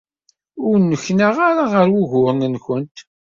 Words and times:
Ur 0.67 0.75
nneknaɣ 0.79 1.35
ara 1.49 1.63
ɣer 1.71 1.87
wuguren-nwent. 1.93 2.97